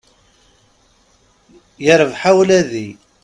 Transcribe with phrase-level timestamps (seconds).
[1.85, 2.87] Yarbaḥ a wladi.